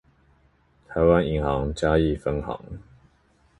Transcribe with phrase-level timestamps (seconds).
[0.91, 2.59] 臺灣銀行嘉義分行